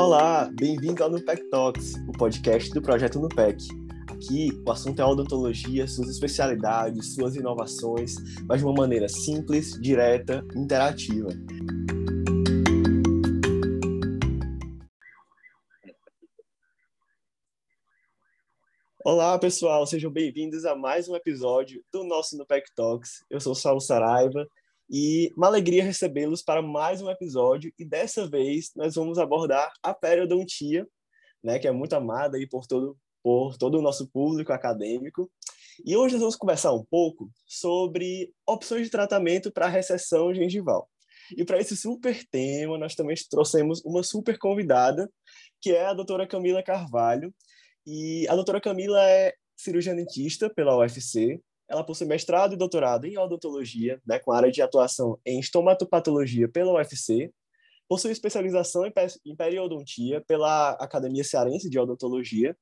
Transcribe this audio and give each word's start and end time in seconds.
Olá, 0.00 0.48
bem-vindo 0.54 1.02
ao 1.02 1.10
Nupec 1.10 1.42
Talks, 1.50 1.94
o 2.08 2.12
podcast 2.12 2.70
do 2.70 2.80
projeto 2.80 3.18
Nupec. 3.18 3.66
Aqui, 4.08 4.50
o 4.64 4.70
assunto 4.70 5.02
é 5.02 5.04
odontologia, 5.04 5.88
suas 5.88 6.08
especialidades, 6.08 7.16
suas 7.16 7.34
inovações, 7.34 8.14
mas 8.46 8.60
de 8.60 8.64
uma 8.64 8.74
maneira 8.74 9.08
simples, 9.08 9.72
direta, 9.80 10.46
interativa. 10.54 11.30
Olá, 19.04 19.36
pessoal, 19.36 19.84
sejam 19.84 20.12
bem-vindos 20.12 20.64
a 20.64 20.76
mais 20.76 21.08
um 21.08 21.16
episódio 21.16 21.82
do 21.92 22.04
nosso 22.04 22.38
Nupec 22.38 22.72
Talks. 22.72 23.24
Eu 23.28 23.40
sou 23.40 23.52
Saulo 23.52 23.80
Saraiva 23.80 24.46
e 24.90 25.32
uma 25.36 25.46
alegria 25.46 25.84
recebê-los 25.84 26.42
para 26.42 26.62
mais 26.62 27.02
um 27.02 27.10
episódio. 27.10 27.72
E 27.78 27.84
dessa 27.84 28.28
vez 28.28 28.70
nós 28.74 28.94
vamos 28.94 29.18
abordar 29.18 29.70
a 29.82 29.92
periodontia, 29.92 30.86
né, 31.42 31.58
que 31.58 31.68
é 31.68 31.72
muito 31.72 31.94
amada 31.94 32.36
aí 32.36 32.48
por 32.48 32.66
todo, 32.66 32.96
por 33.22 33.56
todo 33.56 33.78
o 33.78 33.82
nosso 33.82 34.08
público 34.10 34.52
acadêmico. 34.52 35.30
E 35.84 35.96
hoje 35.96 36.14
nós 36.14 36.20
vamos 36.22 36.36
conversar 36.36 36.72
um 36.72 36.84
pouco 36.84 37.30
sobre 37.46 38.32
opções 38.46 38.84
de 38.84 38.90
tratamento 38.90 39.52
para 39.52 39.68
recessão 39.68 40.34
gengival. 40.34 40.88
E 41.36 41.44
para 41.44 41.60
esse 41.60 41.76
super 41.76 42.24
tema, 42.30 42.78
nós 42.78 42.94
também 42.94 43.14
trouxemos 43.30 43.84
uma 43.84 44.02
super 44.02 44.38
convidada, 44.38 45.10
que 45.60 45.72
é 45.72 45.86
a 45.86 45.94
doutora 45.94 46.26
Camila 46.26 46.62
Carvalho. 46.62 47.32
E 47.86 48.26
a 48.28 48.34
doutora 48.34 48.60
Camila 48.60 49.02
é 49.02 49.34
cirurgiã 49.56 49.94
dentista 49.94 50.48
pela 50.48 50.76
UFC, 50.78 51.40
ela 51.68 51.84
possui 51.84 52.06
mestrado 52.06 52.54
e 52.54 52.56
doutorado 52.56 53.06
em 53.06 53.18
odontologia, 53.18 54.00
né, 54.06 54.18
com 54.18 54.32
área 54.32 54.50
de 54.50 54.62
atuação 54.62 55.18
em 55.24 55.38
estomatopatologia 55.38 56.48
pela 56.48 56.72
UFC. 56.72 57.30
Possui 57.88 58.10
especialização 58.10 58.84
em 58.86 59.36
periodontia 59.36 60.22
pela 60.26 60.70
Academia 60.72 61.24
Cearense 61.24 61.68
de 61.70 61.78
Odontologia. 61.78 62.56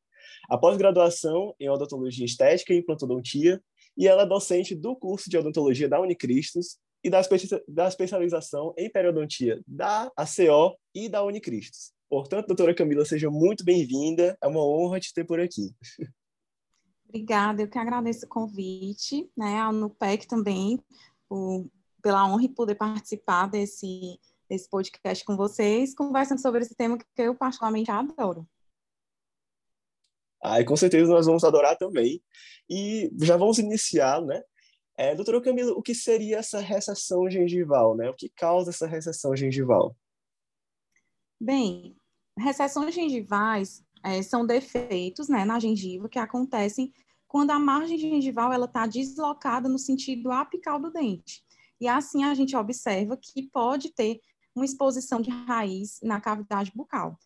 A 0.49 0.59
pós-graduação 0.59 1.55
em 1.59 1.69
odontologia 1.69 2.25
estética 2.25 2.73
e 2.73 2.79
implantodontia. 2.79 3.61
E 3.97 4.07
ela 4.07 4.23
é 4.23 4.27
docente 4.27 4.75
do 4.75 4.95
curso 4.95 5.31
de 5.31 5.39
odontologia 5.39 5.89
da 5.89 6.01
Unicristos 6.01 6.79
e 7.03 7.09
da, 7.09 7.21
da 7.67 7.89
especialização 7.89 8.75
em 8.77 8.91
periodontia 8.91 9.61
da 9.67 10.11
ACO 10.17 10.77
e 10.95 11.09
da 11.09 11.25
Unicristos. 11.25 11.93
Portanto, 12.09 12.47
doutora 12.47 12.75
Camila, 12.75 13.05
seja 13.05 13.31
muito 13.31 13.65
bem-vinda. 13.65 14.37
É 14.43 14.47
uma 14.47 14.65
honra 14.65 15.01
te 15.01 15.13
ter 15.13 15.25
por 15.25 15.41
aqui. 15.41 15.71
Obrigada, 17.17 17.63
eu 17.63 17.69
que 17.69 17.79
agradeço 17.79 18.27
o 18.27 18.29
convite, 18.29 19.31
né, 19.35 19.59
ao 19.59 19.73
NUPEC 19.73 20.29
também, 20.29 20.79
por, 21.27 21.67
pela 22.03 22.29
honra 22.29 22.43
de 22.43 22.51
poder 22.51 22.75
participar 22.75 23.47
desse, 23.47 24.21
desse 24.47 24.69
podcast 24.69 25.25
com 25.25 25.35
vocês, 25.35 25.95
conversando 25.95 26.43
sobre 26.43 26.61
esse 26.61 26.75
tema 26.75 26.99
que 26.99 27.07
eu 27.17 27.35
particularmente 27.35 27.91
adoro. 27.91 28.47
Ah, 30.45 30.61
e 30.61 30.65
com 30.67 30.77
certeza 30.77 31.11
nós 31.11 31.25
vamos 31.25 31.43
adorar 31.43 31.79
também. 31.79 32.23
E 32.69 33.11
já 33.23 33.39
vamos 33.39 33.59
iniciar, 33.59 34.21
né? 34.21 34.43
É, 34.95 35.15
doutora 35.15 35.41
Camila, 35.41 35.73
o 35.73 35.81
que 35.81 35.95
seria 35.95 36.37
essa 36.37 36.61
recessão 36.61 37.31
gengival, 37.31 37.97
né? 37.97 38.11
O 38.11 38.15
que 38.15 38.29
causa 38.29 38.69
essa 38.69 38.87
recessão 38.87 39.35
gengival? 39.35 39.97
Bem, 41.41 41.97
recessões 42.39 42.95
gengivais 42.95 43.83
é, 44.05 44.23
são 44.23 44.47
defeitos 44.47 45.29
né, 45.29 45.47
na 45.47 45.59
gengiva 45.59 46.11
que 46.11 46.19
acontecem 46.19 46.93
quando 47.27 47.51
a 47.51 47.59
margem 47.59 47.99
gengival 47.99 48.53
ela 48.53 48.67
está 48.67 48.87
deslocada 48.87 49.69
no 49.69 49.79
sentido 49.79 50.31
apical 50.31 50.81
do 50.81 50.91
dente. 50.91 51.43
E 51.81 51.89
assim 51.89 52.25
a 52.25 52.35
gente 52.35 52.57
observa 52.57 53.17
que 53.17 53.49
pode 53.51 53.93
ter 53.93 54.21
uma 54.55 54.65
exposição 54.65 55.21
de 55.21 55.31
raiz 55.31 55.99
na 56.03 56.21
cavidade 56.21 56.73
bucal. 56.75 57.19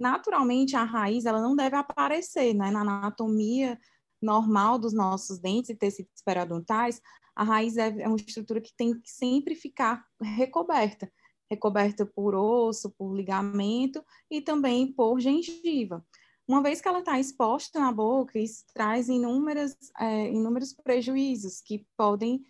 Naturalmente, 0.00 0.76
a 0.76 0.84
raiz 0.84 1.26
ela 1.26 1.42
não 1.42 1.54
deve 1.54 1.76
aparecer 1.76 2.54
né, 2.54 2.70
na 2.70 2.80
anatomia 2.80 3.78
normal 4.22 4.78
dos 4.78 4.92
nossos 4.92 5.38
dentes 5.38 5.70
e 5.70 5.74
tecidos 5.74 6.22
periodontais. 6.24 7.00
A 7.34 7.44
raiz 7.44 7.76
é 7.76 8.06
uma 8.06 8.16
estrutura 8.16 8.60
que 8.60 8.74
tem 8.76 8.98
que 8.98 9.10
sempre 9.10 9.54
ficar 9.54 10.04
recoberta 10.20 11.10
recoberta 11.50 12.04
por 12.04 12.34
osso, 12.34 12.90
por 12.90 13.14
ligamento 13.14 14.04
e 14.30 14.40
também 14.40 14.92
por 14.92 15.18
gengiva. 15.18 16.04
Uma 16.48 16.62
vez 16.62 16.80
que 16.80 16.88
ela 16.88 17.00
está 17.00 17.20
exposta 17.20 17.78
na 17.78 17.92
boca, 17.92 18.38
isso 18.38 18.64
traz 18.72 19.10
inúmeras, 19.10 19.76
é, 20.00 20.32
inúmeros 20.32 20.72
prejuízos 20.72 21.60
que 21.60 21.86
podem 21.94 22.42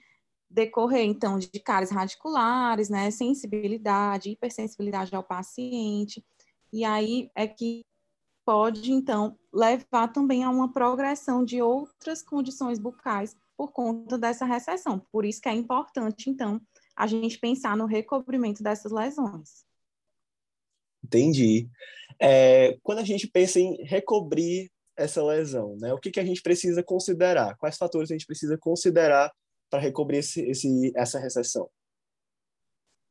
decorrer, 0.49 1.05
então, 1.05 1.37
de 1.37 1.49
cáries 1.59 1.91
radiculares, 1.91 2.89
né, 2.89 3.11
sensibilidade, 3.11 4.31
hipersensibilidade 4.31 5.15
ao 5.15 5.23
paciente, 5.25 6.25
e 6.73 6.85
aí 6.85 7.29
é 7.35 7.47
que 7.47 7.85
pode, 8.47 8.93
então, 8.93 9.37
levar 9.53 10.09
também 10.09 10.45
a 10.45 10.49
uma 10.49 10.73
progressão 10.73 11.45
de 11.45 11.61
outras 11.61 12.23
condições 12.23 12.79
bucais 12.79 13.37
por 13.57 13.73
conta 13.73 14.17
dessa 14.17 14.47
recessão. 14.47 15.05
Por 15.13 15.25
isso 15.25 15.41
que 15.41 15.49
é 15.49 15.53
importante, 15.53 16.31
então, 16.31 16.61
a 16.97 17.07
gente 17.07 17.39
pensar 17.39 17.77
no 17.77 17.85
recobrimento 17.85 18.63
dessas 18.63 18.93
lesões. 18.93 19.67
Entendi. 21.05 21.69
É, 22.21 22.77
quando 22.83 22.99
a 22.99 23.05
gente 23.05 23.29
pensa 23.29 23.61
em 23.61 23.83
recobrir 23.84 24.71
essa 24.97 25.23
lesão, 25.23 25.77
né, 25.81 25.93
o 25.95 25.99
que, 25.99 26.11
que 26.11 26.19
a 26.19 26.25
gente 26.25 26.43
precisa 26.43 26.83
considerar? 26.83 27.56
Quais 27.56 27.77
fatores 27.77 28.11
a 28.11 28.15
gente 28.15 28.27
precisa 28.27 28.59
considerar 28.59 29.33
para 29.71 29.79
recobrir 29.79 30.19
esse, 30.19 30.43
esse, 30.43 30.93
essa 30.97 31.19
recessão? 31.19 31.71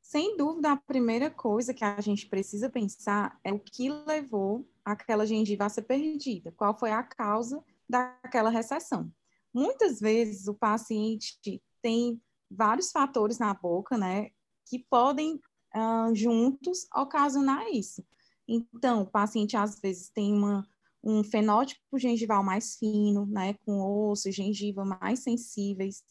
Sem 0.02 0.38
dúvida, 0.38 0.72
a 0.72 0.78
primeira 0.78 1.30
coisa 1.30 1.74
que 1.74 1.84
a 1.84 2.00
gente 2.00 2.28
precisa 2.28 2.70
pensar 2.70 3.38
é 3.44 3.52
o 3.52 3.60
que 3.60 3.90
levou 3.90 4.66
aquela 4.84 5.26
gengiva 5.26 5.66
a 5.66 5.70
ser 5.70 5.82
perdida, 5.82 6.54
qual 6.56 6.78
foi 6.78 6.92
a 6.92 7.04
causa 7.04 7.62
daquela 7.90 8.50
recessão. 8.50 9.12
Muitas 9.54 10.00
vezes 10.00 10.48
o 10.48 10.54
paciente 10.54 11.62
tem 11.82 12.22
vários 12.50 12.92
fatores 12.92 13.38
na 13.38 13.54
boca, 13.54 13.98
né, 13.98 14.30
que 14.70 14.80
podem 14.90 15.42
uh, 15.76 16.14
juntos 16.16 16.88
ocasionar 16.96 17.68
isso. 17.68 18.02
Então, 18.48 19.02
o 19.02 19.06
paciente 19.06 19.58
às 19.58 19.80
vezes 19.80 20.10
tem 20.10 20.34
uma, 20.34 20.68
um 21.04 21.24
fenótipo 21.24 21.98
gengival 21.98 22.44
mais 22.44 22.78
fino, 22.78 23.26
né, 23.26 23.56
com 23.66 23.82
osso 24.10 24.32
gengiva 24.32 24.86
mais 24.86 25.20
sensíveis. 25.20 26.04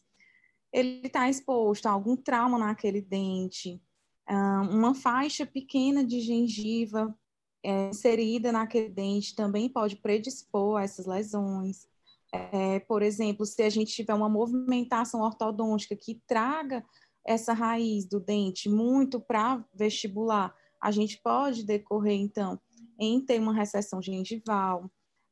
Ele 0.72 1.06
está 1.06 1.30
exposto 1.30 1.86
a 1.86 1.90
algum 1.90 2.16
trauma 2.16 2.58
naquele 2.58 3.00
dente, 3.00 3.80
uma 4.28 4.94
faixa 4.94 5.46
pequena 5.46 6.04
de 6.04 6.20
gengiva 6.20 7.16
é, 7.62 7.88
inserida 7.88 8.52
naquele 8.52 8.88
dente 8.88 9.34
também 9.34 9.68
pode 9.68 9.96
predispor 9.96 10.78
a 10.78 10.84
essas 10.84 11.06
lesões. 11.06 11.86
É, 12.32 12.80
por 12.80 13.02
exemplo, 13.02 13.46
se 13.46 13.62
a 13.62 13.70
gente 13.70 13.92
tiver 13.92 14.14
uma 14.14 14.28
movimentação 14.28 15.20
ortodôntica 15.20 15.96
que 15.96 16.20
traga 16.26 16.84
essa 17.24 17.52
raiz 17.52 18.04
do 18.04 18.20
dente 18.20 18.68
muito 18.68 19.20
para 19.20 19.64
vestibular, 19.74 20.54
a 20.86 20.92
gente 20.92 21.20
pode 21.20 21.64
decorrer, 21.64 22.14
então, 22.14 22.60
em 22.96 23.20
ter 23.20 23.40
uma 23.40 23.52
recessão 23.52 24.00
gengival. 24.00 24.88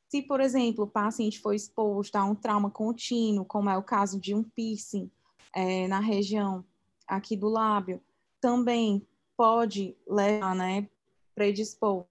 Se, 0.08 0.20
por 0.20 0.40
exemplo, 0.40 0.82
o 0.82 0.90
paciente 0.90 1.38
foi 1.38 1.54
exposto 1.54 2.16
a 2.16 2.24
um 2.24 2.34
trauma 2.34 2.72
contínuo, 2.72 3.44
como 3.44 3.70
é 3.70 3.78
o 3.78 3.82
caso 3.82 4.18
de 4.18 4.34
um 4.34 4.42
piercing 4.42 5.08
é, 5.54 5.86
na 5.86 6.00
região 6.00 6.64
aqui 7.06 7.36
do 7.36 7.48
lábio, 7.48 8.02
também 8.40 9.06
pode 9.36 9.96
levar, 10.08 10.56
né, 10.56 10.88
predispor 11.36 12.04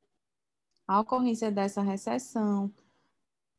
à 0.87 1.01
ocorrência 1.01 1.51
dessa 1.51 1.81
recessão. 1.81 2.71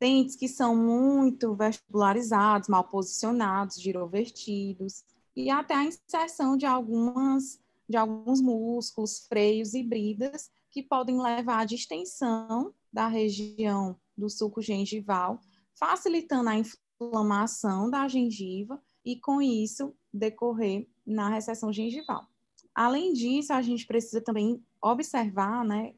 Dentes 0.00 0.34
que 0.34 0.48
são 0.48 0.74
muito 0.74 1.54
vestibularizados, 1.54 2.70
mal 2.70 2.84
posicionados, 2.84 3.78
girovertidos, 3.78 5.04
e 5.36 5.50
até 5.50 5.74
a 5.74 5.84
inserção 5.84 6.56
de 6.56 6.64
algumas 6.64 7.62
de 7.88 7.96
alguns 7.96 8.40
músculos, 8.40 9.26
freios 9.28 9.74
e 9.74 9.82
bridas 9.82 10.50
que 10.70 10.82
podem 10.82 11.20
levar 11.20 11.60
à 11.60 11.64
distensão 11.64 12.74
da 12.92 13.06
região 13.06 13.98
do 14.16 14.28
suco 14.28 14.62
gengival, 14.62 15.40
facilitando 15.74 16.50
a 16.50 16.56
inflamação 16.56 17.90
da 17.90 18.08
gengiva 18.08 18.80
e 19.04 19.16
com 19.16 19.40
isso 19.42 19.94
decorrer 20.12 20.88
na 21.06 21.28
recessão 21.28 21.72
gengival. 21.72 22.26
Além 22.74 23.12
disso, 23.12 23.52
a 23.52 23.62
gente 23.62 23.86
precisa 23.86 24.20
também 24.20 24.64
observar, 24.82 25.64
né, 25.64 25.94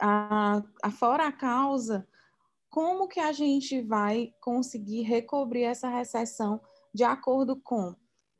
a, 0.00 0.62
a 0.82 0.90
fora 0.90 1.28
a 1.28 1.32
causa, 1.32 2.06
como 2.68 3.08
que 3.08 3.20
a 3.20 3.32
gente 3.32 3.80
vai 3.82 4.34
conseguir 4.40 5.02
recobrir 5.02 5.62
essa 5.62 5.88
recessão 5.88 6.60
de 6.92 7.04
acordo 7.04 7.56
com 7.56 7.94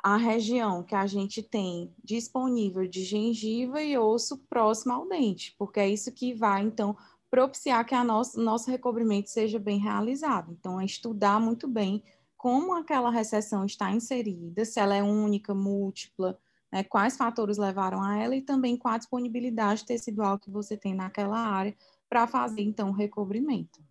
a 0.07 0.17
região 0.17 0.85
que 0.85 0.95
a 0.95 1.05
gente 1.05 1.43
tem 1.43 1.93
disponível 2.05 2.87
de 2.87 3.03
gengiva 3.03 3.83
e 3.83 3.99
osso 3.99 4.39
próximo 4.49 4.93
ao 4.93 5.09
dente, 5.09 5.53
porque 5.59 5.81
é 5.81 5.89
isso 5.89 6.13
que 6.13 6.33
vai, 6.33 6.63
então, 6.63 6.97
propiciar 7.29 7.85
que 7.85 7.93
a 7.93 8.05
nosso, 8.05 8.41
nosso 8.41 8.71
recobrimento 8.71 9.31
seja 9.31 9.59
bem 9.59 9.81
realizado. 9.81 10.53
Então, 10.53 10.81
é 10.81 10.85
estudar 10.85 11.41
muito 11.41 11.67
bem 11.67 12.05
como 12.37 12.73
aquela 12.75 13.11
recessão 13.11 13.65
está 13.65 13.91
inserida, 13.91 14.65
se 14.65 14.79
ela 14.79 14.95
é 14.95 15.03
única, 15.03 15.53
múltipla, 15.53 16.39
né, 16.73 16.85
quais 16.85 17.17
fatores 17.17 17.59
levaram 17.59 18.01
a 18.01 18.17
ela 18.17 18.37
e 18.37 18.43
também 18.43 18.77
qual 18.77 18.95
a 18.95 18.99
disponibilidade 18.99 19.85
tecidual 19.85 20.39
que 20.39 20.53
você 20.53 20.77
tem 20.77 20.95
naquela 20.95 21.37
área 21.37 21.77
para 22.09 22.29
fazer, 22.29 22.63
então, 22.63 22.91
o 22.91 22.95
recobrimento. 22.95 23.83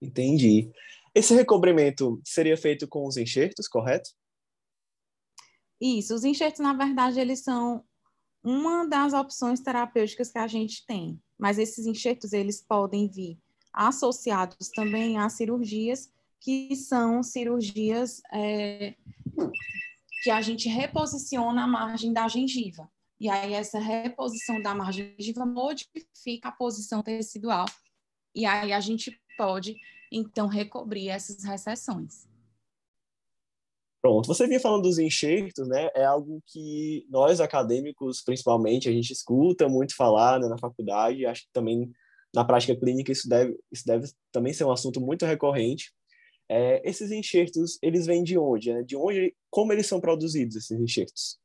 Entendi. 0.00 0.70
Esse 1.14 1.34
recobrimento 1.34 2.18
seria 2.24 2.56
feito 2.56 2.88
com 2.88 3.06
os 3.06 3.18
enxertos, 3.18 3.68
correto? 3.68 4.16
Isso, 5.80 6.14
os 6.14 6.24
enxertos, 6.24 6.60
na 6.60 6.72
verdade, 6.72 7.20
eles 7.20 7.40
são 7.40 7.84
uma 8.42 8.86
das 8.86 9.12
opções 9.12 9.60
terapêuticas 9.60 10.30
que 10.30 10.38
a 10.38 10.46
gente 10.46 10.84
tem, 10.86 11.20
mas 11.38 11.58
esses 11.58 11.86
enxertos, 11.86 12.32
eles 12.32 12.60
podem 12.60 13.08
vir 13.08 13.38
associados 13.72 14.68
também 14.74 15.18
a 15.18 15.28
cirurgias 15.28 16.10
que 16.40 16.74
são 16.76 17.22
cirurgias 17.22 18.20
é, 18.32 18.94
que 20.22 20.30
a 20.30 20.40
gente 20.40 20.68
reposiciona 20.68 21.64
a 21.64 21.66
margem 21.66 22.12
da 22.12 22.28
gengiva. 22.28 22.90
E 23.20 23.28
aí, 23.28 23.52
essa 23.52 23.78
reposição 23.78 24.62
da 24.62 24.74
margem 24.74 25.06
da 25.06 25.16
gengiva 25.18 25.44
modifica 25.44 26.48
a 26.48 26.52
posição 26.52 27.02
tecidual. 27.02 27.66
E 28.34 28.46
aí, 28.46 28.72
a 28.72 28.80
gente 28.80 29.20
pode, 29.36 29.76
então, 30.12 30.46
recobrir 30.46 31.08
essas 31.08 31.42
recessões. 31.42 32.28
Pronto, 34.00 34.26
você 34.28 34.46
vinha 34.46 34.60
falando 34.60 34.82
dos 34.82 34.98
enxertos, 34.98 35.66
né? 35.68 35.88
É 35.94 36.04
algo 36.04 36.40
que 36.46 37.04
nós 37.10 37.40
acadêmicos, 37.40 38.22
principalmente, 38.22 38.88
a 38.88 38.92
gente 38.92 39.12
escuta 39.12 39.68
muito 39.68 39.96
falar 39.96 40.38
né, 40.38 40.48
na 40.48 40.58
faculdade. 40.58 41.26
Acho 41.26 41.42
que 41.42 41.52
também 41.52 41.90
na 42.34 42.44
prática 42.44 42.76
clínica 42.76 43.10
isso 43.10 43.28
deve, 43.28 43.58
isso 43.72 43.84
deve 43.84 44.08
também 44.30 44.52
ser 44.52 44.64
um 44.64 44.70
assunto 44.70 45.00
muito 45.00 45.26
recorrente. 45.26 45.92
É, 46.48 46.80
esses 46.88 47.10
enxertos, 47.10 47.78
eles 47.82 48.06
vêm 48.06 48.22
de 48.22 48.38
onde? 48.38 48.72
Né? 48.72 48.82
De 48.82 48.96
onde, 48.96 49.34
como 49.50 49.72
eles 49.72 49.86
são 49.86 50.00
produzidos, 50.00 50.56
esses 50.56 50.80
enxertos? 50.80 51.38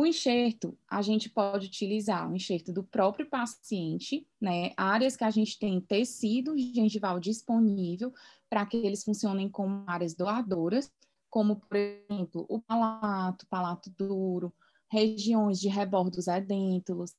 O 0.00 0.06
enxerto, 0.06 0.78
a 0.88 1.02
gente 1.02 1.28
pode 1.28 1.66
utilizar 1.66 2.30
o 2.30 2.36
enxerto 2.36 2.72
do 2.72 2.84
próprio 2.84 3.28
paciente, 3.28 4.24
né? 4.40 4.70
Áreas 4.76 5.16
que 5.16 5.24
a 5.24 5.30
gente 5.30 5.58
tem 5.58 5.80
tecido 5.80 6.56
gengival 6.56 7.18
disponível 7.18 8.14
para 8.48 8.64
que 8.64 8.76
eles 8.76 9.02
funcionem 9.02 9.48
como 9.48 9.82
áreas 9.88 10.14
doadoras, 10.14 10.88
como, 11.28 11.56
por 11.56 11.76
exemplo, 11.76 12.46
o 12.48 12.60
palato, 12.60 13.44
palato 13.48 13.90
duro, 13.98 14.54
regiões 14.88 15.58
de 15.58 15.68
rebordos 15.68 16.28
edêntulos, 16.28 17.16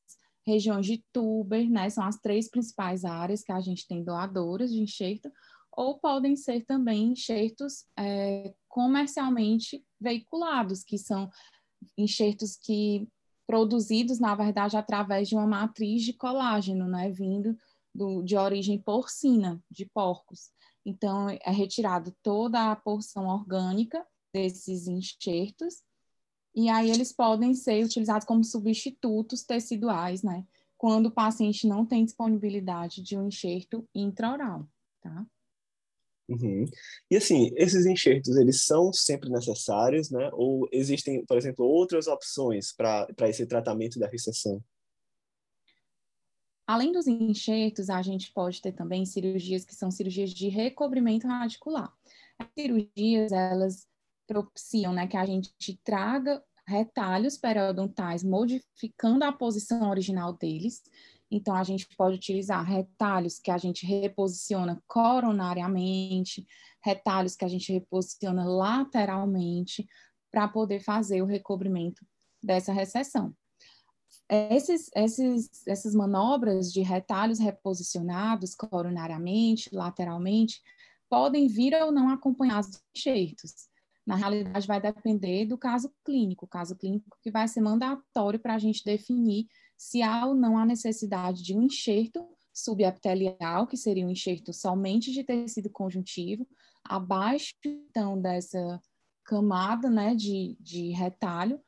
regiões 0.47 0.85
de 0.85 1.03
tuber, 1.11 1.69
né? 1.69 1.89
São 1.89 2.05
as 2.05 2.17
três 2.17 2.49
principais 2.49 3.03
áreas 3.03 3.43
que 3.43 3.51
a 3.51 3.59
gente 3.59 3.85
tem 3.85 4.05
doadoras 4.05 4.71
de 4.71 4.79
enxerto, 4.79 5.29
ou 5.69 5.99
podem 5.99 6.33
ser 6.37 6.63
também 6.63 7.11
enxertos 7.11 7.85
é, 7.97 8.53
comercialmente 8.69 9.83
veiculados, 9.99 10.81
que 10.81 10.97
são 10.97 11.29
enxertos 11.97 12.55
que 12.55 13.07
produzidos, 13.45 14.19
na 14.19 14.35
verdade, 14.35 14.77
através 14.77 15.27
de 15.27 15.35
uma 15.35 15.47
matriz 15.47 16.03
de 16.03 16.13
colágeno, 16.13 16.87
né, 16.87 17.09
vindo 17.09 17.57
do, 17.93 18.21
de 18.21 18.37
origem 18.37 18.77
porcina, 18.77 19.59
de 19.71 19.85
porcos. 19.87 20.51
Então, 20.85 21.29
é 21.29 21.51
retirado 21.51 22.15
toda 22.21 22.71
a 22.71 22.75
porção 22.75 23.27
orgânica 23.27 24.05
desses 24.31 24.87
enxertos, 24.87 25.81
e 26.55 26.69
aí 26.69 26.91
eles 26.91 27.11
podem 27.11 27.55
ser 27.55 27.83
utilizados 27.83 28.25
como 28.25 28.43
substitutos 28.43 29.43
teciduais, 29.43 30.21
né, 30.21 30.45
quando 30.77 31.07
o 31.07 31.11
paciente 31.11 31.67
não 31.67 31.85
tem 31.85 32.05
disponibilidade 32.05 33.01
de 33.01 33.17
um 33.17 33.27
enxerto 33.27 33.87
intraoral, 33.93 34.67
tá? 35.01 35.25
Uhum. 36.29 36.65
E 37.09 37.17
assim, 37.17 37.51
esses 37.55 37.87
enxertos, 37.87 38.37
eles 38.37 38.63
são 38.63 38.93
sempre 38.93 39.31
necessários, 39.31 40.11
né? 40.11 40.29
Ou 40.33 40.69
existem, 40.71 41.25
por 41.25 41.37
exemplo, 41.37 41.65
outras 41.65 42.05
opções 42.05 42.71
para 42.71 43.07
esse 43.27 43.47
tratamento 43.47 43.97
da 43.97 44.07
recessão? 44.07 44.63
Além 46.67 46.91
dos 46.91 47.07
enxertos, 47.07 47.89
a 47.89 47.99
gente 48.03 48.31
pode 48.31 48.61
ter 48.61 48.73
também 48.73 49.03
cirurgias 49.03 49.65
que 49.65 49.73
são 49.73 49.89
cirurgias 49.89 50.29
de 50.29 50.49
recobrimento 50.49 51.27
radicular. 51.27 51.91
As 52.37 52.47
cirurgias, 52.55 53.31
elas 53.31 53.87
propiciam 54.27 54.93
né, 54.93 55.07
que 55.07 55.17
a 55.17 55.25
gente 55.25 55.51
traga 55.83 56.43
retalhos 56.67 57.35
periodontais, 57.35 58.23
modificando 58.23 59.25
a 59.25 59.31
posição 59.31 59.89
original 59.89 60.33
deles, 60.33 60.83
então, 61.31 61.55
a 61.55 61.63
gente 61.63 61.87
pode 61.95 62.15
utilizar 62.15 62.65
retalhos 62.65 63.39
que 63.39 63.51
a 63.51 63.57
gente 63.57 63.85
reposiciona 63.85 64.81
coronariamente, 64.87 66.45
retalhos 66.83 67.35
que 67.35 67.45
a 67.45 67.47
gente 67.47 67.71
reposiciona 67.71 68.43
lateralmente, 68.43 69.87
para 70.31 70.47
poder 70.47 70.79
fazer 70.79 71.21
o 71.21 71.25
recobrimento 71.25 72.05
dessa 72.41 72.71
recessão. 72.71 73.33
Esses, 74.29 74.89
esses, 74.95 75.67
essas 75.67 75.95
manobras 75.95 76.71
de 76.71 76.81
retalhos 76.81 77.39
reposicionados 77.39 78.53
coronariamente, 78.55 79.69
lateralmente, 79.73 80.61
podem 81.09 81.47
vir 81.47 81.73
ou 81.81 81.91
não 81.91 82.09
acompanhados 82.09 82.71
de 82.71 82.79
enxertos. 82.95 83.67
Na 84.05 84.15
realidade, 84.15 84.67
vai 84.67 84.79
depender 84.79 85.45
do 85.45 85.57
caso 85.57 85.91
clínico, 86.03 86.45
o 86.45 86.47
caso 86.47 86.75
clínico 86.75 87.17
que 87.21 87.31
vai 87.31 87.47
ser 87.47 87.61
mandatório 87.61 88.39
para 88.39 88.55
a 88.55 88.59
gente 88.59 88.83
definir 88.83 89.47
se 89.79 90.01
há 90.01 90.25
ou 90.25 90.35
não 90.35 90.57
a 90.57 90.65
necessidade 90.65 91.41
de 91.41 91.55
um 91.55 91.61
enxerto 91.61 92.27
subepitelial, 92.53 93.65
que 93.65 93.77
seria 93.77 94.05
um 94.05 94.09
enxerto 94.09 94.51
somente 94.51 95.09
de 95.13 95.23
tecido 95.23 95.69
conjuntivo, 95.69 96.45
abaixo, 96.83 97.53
então, 97.63 98.19
dessa 98.21 98.81
camada 99.23 99.89
né, 99.89 100.13
de, 100.13 100.57
de 100.59 100.89
retalho, 100.89 101.61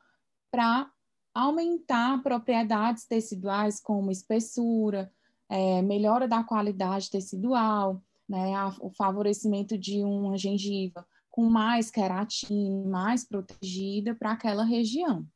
para 0.50 0.92
aumentar 1.32 2.22
propriedades 2.22 3.06
teciduais 3.06 3.80
como 3.80 4.10
espessura, 4.10 5.10
é, 5.48 5.80
melhora 5.80 6.28
da 6.28 6.44
qualidade 6.44 7.10
tecidual, 7.10 8.02
né, 8.28 8.54
a, 8.54 8.76
o 8.82 8.90
favorecimento 8.90 9.78
de 9.78 10.04
uma 10.04 10.36
gengiva 10.36 11.06
com 11.30 11.48
mais 11.48 11.90
queratina, 11.90 12.86
mais 12.90 13.24
protegida 13.24 14.14
para 14.14 14.32
aquela 14.32 14.64
região. 14.64 15.26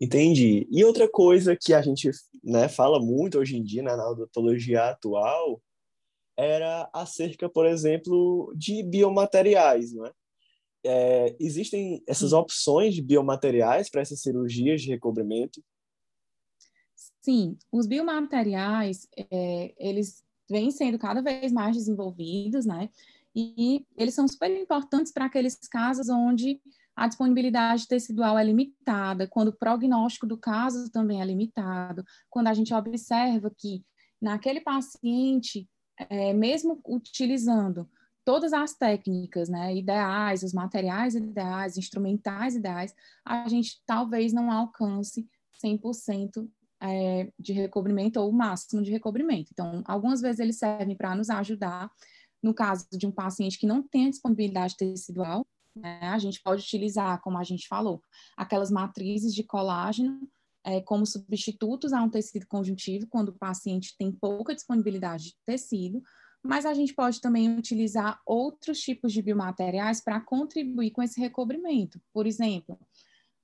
Entendi. 0.00 0.68
E 0.70 0.84
outra 0.84 1.08
coisa 1.08 1.56
que 1.56 1.72
a 1.72 1.80
gente 1.80 2.10
né, 2.44 2.68
fala 2.68 3.00
muito 3.00 3.38
hoje 3.38 3.56
em 3.56 3.62
dia 3.62 3.82
né, 3.82 3.96
na 3.96 4.10
odontologia 4.10 4.90
atual 4.90 5.60
era 6.36 6.88
acerca, 6.92 7.48
por 7.48 7.64
exemplo, 7.64 8.52
de 8.54 8.82
biomateriais, 8.82 9.94
não 9.94 10.04
é? 10.04 10.12
é 10.84 11.36
existem 11.40 12.02
essas 12.06 12.34
opções 12.34 12.94
de 12.94 13.00
biomateriais 13.00 13.88
para 13.88 14.02
essas 14.02 14.20
cirurgias 14.20 14.82
de 14.82 14.90
recobrimento? 14.90 15.64
Sim, 17.22 17.56
os 17.72 17.86
biomateriais, 17.86 19.08
é, 19.16 19.74
eles 19.78 20.22
vêm 20.48 20.70
sendo 20.70 20.98
cada 20.98 21.22
vez 21.22 21.50
mais 21.50 21.74
desenvolvidos, 21.74 22.66
né? 22.66 22.90
E 23.34 23.84
eles 23.96 24.14
são 24.14 24.28
super 24.28 24.50
importantes 24.50 25.12
para 25.12 25.24
aqueles 25.24 25.56
casos 25.68 26.08
onde 26.08 26.60
a 26.96 27.06
disponibilidade 27.06 27.86
tecidual 27.86 28.38
é 28.38 28.44
limitada, 28.44 29.28
quando 29.28 29.48
o 29.48 29.56
prognóstico 29.56 30.26
do 30.26 30.38
caso 30.38 30.90
também 30.90 31.20
é 31.20 31.24
limitado, 31.24 32.02
quando 32.30 32.48
a 32.48 32.54
gente 32.54 32.72
observa 32.72 33.52
que 33.54 33.84
naquele 34.20 34.62
paciente, 34.62 35.68
é, 36.08 36.32
mesmo 36.32 36.80
utilizando 36.86 37.88
todas 38.24 38.52
as 38.52 38.74
técnicas 38.74 39.48
né, 39.48 39.76
ideais, 39.76 40.42
os 40.42 40.54
materiais 40.54 41.14
ideais, 41.14 41.76
instrumentais 41.76 42.56
ideais, 42.56 42.94
a 43.24 43.46
gente 43.46 43.80
talvez 43.86 44.32
não 44.32 44.50
alcance 44.50 45.28
100% 45.62 46.48
é, 46.80 47.30
de 47.38 47.52
recobrimento 47.52 48.18
ou 48.18 48.30
o 48.30 48.32
máximo 48.32 48.82
de 48.82 48.90
recobrimento. 48.90 49.50
Então, 49.52 49.82
algumas 49.86 50.20
vezes 50.20 50.40
eles 50.40 50.58
servem 50.58 50.96
para 50.96 51.14
nos 51.14 51.30
ajudar 51.30 51.90
no 52.42 52.54
caso 52.54 52.86
de 52.92 53.06
um 53.06 53.12
paciente 53.12 53.58
que 53.58 53.66
não 53.66 53.82
tem 53.82 54.10
disponibilidade 54.10 54.76
tecidual, 54.76 55.46
né? 55.76 56.00
A 56.02 56.18
gente 56.18 56.42
pode 56.42 56.62
utilizar, 56.62 57.20
como 57.20 57.38
a 57.38 57.44
gente 57.44 57.68
falou, 57.68 58.02
aquelas 58.36 58.70
matrizes 58.70 59.34
de 59.34 59.44
colágeno 59.44 60.20
é, 60.64 60.80
como 60.80 61.06
substitutos 61.06 61.92
a 61.92 62.02
um 62.02 62.10
tecido 62.10 62.46
conjuntivo, 62.46 63.06
quando 63.06 63.28
o 63.28 63.38
paciente 63.38 63.94
tem 63.96 64.10
pouca 64.10 64.54
disponibilidade 64.54 65.26
de 65.26 65.36
tecido, 65.46 66.02
mas 66.42 66.66
a 66.66 66.74
gente 66.74 66.92
pode 66.92 67.20
também 67.20 67.56
utilizar 67.56 68.20
outros 68.26 68.80
tipos 68.80 69.12
de 69.12 69.22
biomateriais 69.22 70.00
para 70.00 70.20
contribuir 70.20 70.90
com 70.90 71.02
esse 71.02 71.20
recobrimento. 71.20 72.00
Por 72.12 72.26
exemplo, 72.26 72.78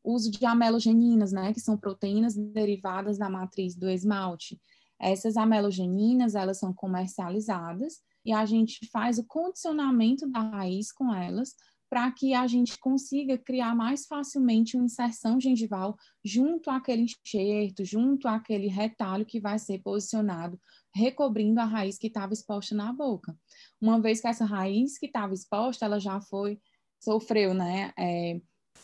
o 0.03 0.15
uso 0.15 0.31
de 0.31 0.45
amelogeninas, 0.45 1.33
né, 1.33 1.53
que 1.53 1.61
são 1.61 1.77
proteínas 1.77 2.37
derivadas 2.37 3.19
da 3.19 3.31
matriz 3.31 3.77
do 3.77 3.89
esmalte. 3.89 4.61
Essas 5.01 5.37
amelogeninas, 5.37 6.35
elas 6.35 6.59
são 6.59 6.73
comercializadas 6.73 8.01
e 8.25 8.33
a 8.33 8.45
gente 8.45 8.87
faz 8.91 9.19
o 9.19 9.25
condicionamento 9.25 10.29
da 10.29 10.41
raiz 10.41 10.93
com 10.93 11.15
elas 11.15 11.55
para 11.93 12.11
que 12.11 12.33
a 12.33 12.47
gente 12.47 12.79
consiga 12.79 13.37
criar 13.37 13.77
mais 13.77 14.07
facilmente 14.07 14.79
uma 14.79 14.87
inserção 14.87 15.39
gengival 15.39 15.95
junto 16.25 16.71
àquele 16.71 17.03
enxerto, 17.03 17.85
junto 17.85 18.27
àquele 18.27 18.67
retalho 18.67 19.27
que 19.27 19.39
vai 19.39 19.59
ser 19.59 19.79
posicionado, 19.83 20.59
recobrindo 20.97 21.61
a 21.61 21.67
raiz 21.67 21.99
que 21.99 22.07
estava 22.07 22.33
exposta 22.33 22.75
na 22.75 22.95
boca. 22.95 23.37
Uma 23.79 24.01
vez 24.01 24.23
que 24.23 24.27
essa 24.27 24.47
raiz 24.47 24.97
que 24.97 25.05
estava 25.05 25.35
exposta, 25.35 25.85
ela 25.85 26.01
já 26.01 26.19
foi, 26.19 26.59
sofreu, 26.99 27.53
né, 27.53 27.93
é, 27.99 28.41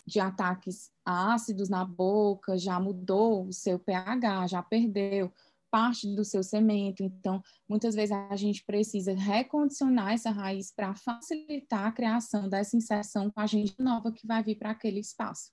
de 0.07 0.21
ataques 0.21 0.91
ácidos 1.03 1.71
na 1.71 1.87
boca, 1.87 2.59
já 2.59 2.79
mudou 2.79 3.47
o 3.47 3.53
seu 3.55 3.79
pH, 3.79 4.49
já 4.49 4.63
perdeu 4.63 5.33
parte 5.71 6.07
do 6.15 6.25
seu 6.25 6.43
cimento. 6.43 7.03
Então, 7.03 7.43
muitas 7.69 7.95
vezes 7.95 8.13
a 8.13 8.37
gente 8.37 8.65
precisa 8.65 9.15
recondicionar 9.15 10.13
essa 10.13 10.31
raiz 10.31 10.73
para 10.75 10.95
facilitar 10.95 11.87
a 11.87 11.93
criação 11.93 12.49
dessa 12.49 12.77
inserção 12.77 13.31
com 13.31 13.41
a 13.41 13.47
gente 13.47 13.75
nova 13.79 14.13
que 14.13 14.27
vai 14.27 14.43
vir 14.43 14.57
para 14.57 14.71
aquele 14.71 15.01
espaço. 15.01 15.51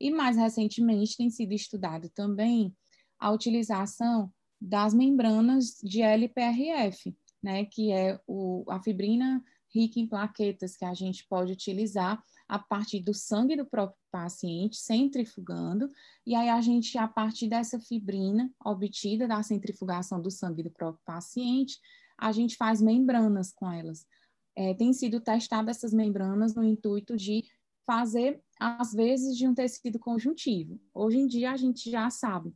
E 0.00 0.10
mais 0.10 0.36
recentemente 0.36 1.16
tem 1.16 1.30
sido 1.30 1.52
estudado 1.52 2.08
também 2.08 2.74
a 3.18 3.30
utilização 3.30 4.32
das 4.60 4.92
membranas 4.94 5.76
de 5.82 6.02
LPRF, 6.02 7.16
né, 7.42 7.64
que 7.64 7.92
é 7.92 8.20
o, 8.26 8.64
a 8.68 8.80
fibrina 8.82 9.42
rica 9.74 9.98
em 9.98 10.06
plaquetas 10.06 10.76
que 10.76 10.84
a 10.84 10.94
gente 10.94 11.26
pode 11.26 11.52
utilizar 11.52 12.22
a 12.48 12.58
partir 12.58 13.00
do 13.00 13.14
sangue 13.14 13.56
do 13.56 13.64
próprio 13.64 13.98
paciente, 14.10 14.76
centrifugando, 14.76 15.88
e 16.26 16.34
aí 16.34 16.50
a 16.50 16.60
gente, 16.60 16.98
a 16.98 17.08
partir 17.08 17.48
dessa 17.48 17.80
fibrina 17.80 18.52
obtida 18.62 19.26
da 19.26 19.42
centrifugação 19.42 20.20
do 20.20 20.30
sangue 20.30 20.62
do 20.62 20.70
próprio 20.70 21.02
paciente, 21.04 21.78
a 22.18 22.30
gente 22.30 22.56
faz 22.56 22.82
membranas 22.82 23.52
com 23.52 23.70
elas. 23.70 24.06
É, 24.54 24.74
tem 24.74 24.92
sido 24.92 25.18
testadas 25.18 25.78
essas 25.78 25.94
membranas 25.94 26.54
no 26.54 26.62
intuito 26.62 27.16
de 27.16 27.42
fazer, 27.86 28.40
às 28.60 28.92
vezes, 28.92 29.36
de 29.36 29.48
um 29.48 29.54
tecido 29.54 29.98
conjuntivo. 29.98 30.78
Hoje 30.92 31.18
em 31.18 31.26
dia, 31.26 31.52
a 31.52 31.56
gente 31.56 31.90
já 31.90 32.10
sabe 32.10 32.54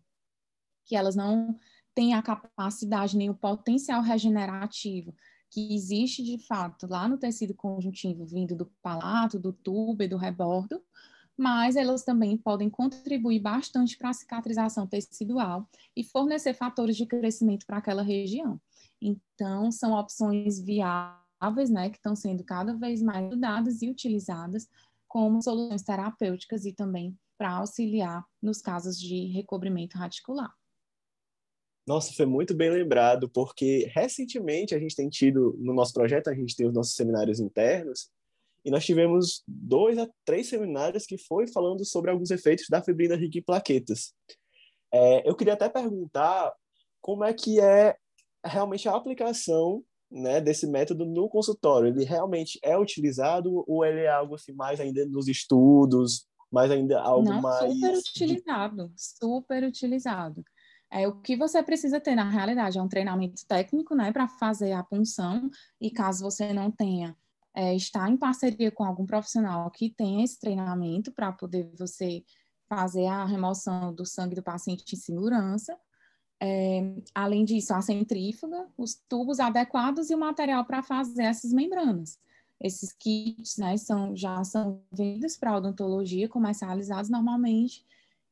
que 0.85 0.95
elas 0.95 1.17
não 1.17 1.59
têm 1.95 2.13
a 2.13 2.23
capacidade 2.23 3.17
nem 3.17 3.31
o 3.31 3.35
potencial 3.35 4.03
regenerativo 4.03 5.15
que 5.51 5.75
existe 5.75 6.23
de 6.23 6.39
fato 6.39 6.87
lá 6.87 7.09
no 7.09 7.19
tecido 7.19 7.55
conjuntivo, 7.55 8.27
vindo 8.27 8.55
do 8.55 8.67
palato, 8.83 9.39
do 9.39 9.53
tubo 9.53 10.03
e 10.03 10.09
do 10.09 10.17
rebordo, 10.17 10.83
mas 11.37 11.77
elas 11.77 12.03
também 12.03 12.37
podem 12.37 12.71
contribuir 12.71 13.41
bastante 13.41 13.97
para 13.97 14.11
a 14.11 14.15
cicatrização 14.15 14.87
tecidual 14.87 15.69
e 15.95 16.03
fornecer 16.03 16.55
fatores 16.55 16.97
de 16.97 17.07
crescimento 17.07 17.67
para 17.67 17.77
aquela 17.77 18.03
região. 18.03 18.61
Então, 19.01 19.71
são 19.71 19.93
opções 19.93 20.59
viáveis, 20.59 21.69
né, 21.71 21.91
que 21.91 21.97
estão 21.97 22.17
sendo 22.17 22.43
cada 22.43 22.75
vez 22.75 23.03
mais 23.03 23.25
estudadas 23.25 23.83
e 23.83 23.91
utilizadas 23.91 24.69
como 25.07 25.43
soluções 25.43 25.83
terapêuticas 25.83 26.65
e 26.65 26.73
também 26.73 27.17
para 27.37 27.51
auxiliar 27.51 28.25
nos 28.43 28.63
casos 28.63 28.99
de 28.99 29.27
recobrimento 29.27 29.99
radicular. 29.99 30.53
Nossa, 31.87 32.13
foi 32.13 32.27
muito 32.27 32.55
bem 32.55 32.71
lembrado, 32.71 33.29
porque 33.29 33.91
recentemente 33.95 34.75
a 34.75 34.79
gente 34.79 34.97
tem 34.97 35.09
tido, 35.09 35.57
no 35.59 35.73
nosso 35.73 35.93
projeto, 35.93 36.29
a 36.29 36.35
gente 36.35 36.57
tem 36.57 36.67
os 36.67 36.75
nossos 36.75 36.95
seminários 36.95 37.39
internos, 37.39 38.11
e 38.65 38.71
nós 38.71 38.85
tivemos 38.85 39.45
dois 39.47 39.97
a 39.97 40.09
três 40.25 40.49
seminários 40.49 41.07
que 41.07 41.17
foi 41.17 41.47
falando 41.47 41.85
sobre 41.85 42.11
alguns 42.11 42.33
efeitos 42.33 42.67
da 42.69 42.83
fibrina 42.83 43.15
rica 43.15 43.39
em 43.39 43.43
plaquetas. 43.43 44.13
É, 44.93 45.29
eu 45.29 45.37
queria 45.37 45.53
até 45.53 45.69
perguntar 45.69 46.53
como 47.01 47.25
é 47.25 47.33
que 47.33 47.61
é 47.61 47.97
realmente 48.45 48.89
a 48.89 48.97
aplicação 48.97 49.85
né, 50.11 50.41
desse 50.41 50.67
método 50.67 51.07
no 51.07 51.29
consultório. 51.29 51.89
Ele 51.89 52.05
realmente 52.05 52.59
é 52.61 52.77
utilizado 52.77 53.65
ou 53.69 53.85
ele 53.85 54.01
é 54.01 54.09
algo 54.09 54.35
assim 54.35 54.53
mais 54.53 54.81
ainda 54.81 55.07
nos 55.07 55.29
estudos, 55.29 56.27
mais 56.51 56.69
ainda 56.69 57.01
algo 57.01 57.29
Não, 57.29 57.41
mais 57.41 57.73
super 57.73 57.99
utilizado, 57.99 58.93
super 58.97 59.63
utilizado. 59.63 60.45
É, 60.91 61.07
o 61.09 61.21
que 61.21 61.37
você 61.37 61.63
precisa 61.63 62.01
ter, 62.01 62.15
na 62.15 62.29
realidade, 62.29 62.79
é 62.79 62.83
um 62.83 62.89
treinamento 62.89 63.45
técnico, 63.47 63.95
né, 63.95 64.13
para 64.13 64.29
fazer 64.29 64.73
a 64.73 64.83
punção, 64.83 65.51
e 65.81 65.91
caso 65.91 66.23
você 66.25 66.53
não 66.53 66.71
tenha, 66.71 67.17
é, 67.55 67.75
estar 67.75 68.09
em 68.11 68.17
parceria 68.17 68.71
com 68.71 68.85
algum 68.85 69.07
profissional 69.07 69.71
que 69.71 69.91
tenha 69.91 70.23
esse 70.23 70.39
treinamento 70.39 71.11
para 71.11 71.33
poder 71.33 71.71
você 71.77 72.23
fazer 72.69 73.07
a 73.07 73.25
remoção 73.25 73.95
do 73.95 74.05
sangue 74.05 74.35
do 74.35 74.43
paciente 74.43 74.95
em 74.95 74.99
segurança. 74.99 75.77
É, 76.39 76.83
além 77.15 77.45
disso, 77.45 77.73
a 77.73 77.81
centrífuga, 77.81 78.69
os 78.77 78.95
tubos 79.09 79.41
adequados 79.41 80.11
e 80.11 80.15
o 80.15 80.19
material 80.19 80.65
para 80.67 80.83
fazer 80.83 81.23
essas 81.23 81.53
membranas. 81.53 82.19
Esses 82.61 82.93
kits 82.93 83.57
né, 83.57 83.77
são, 83.77 84.15
já 84.15 84.43
são 84.45 84.83
vendidos 84.93 85.37
para 85.37 85.57
odontologia, 85.57 86.29
comercializados 86.29 87.09
normalmente, 87.09 87.86